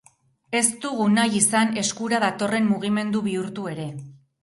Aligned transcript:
Ez 0.59 0.63
dugu 0.85 1.05
nahi 1.17 1.37
izan 1.41 1.77
eskura 1.83 2.25
datorren 2.25 2.69
mugimendu 2.73 3.25
bihurtu 3.31 3.73
ere. 3.77 3.91